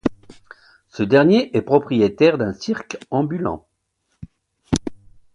[0.89, 3.67] Ce dernier est propriétaire d'un cirque ambulant.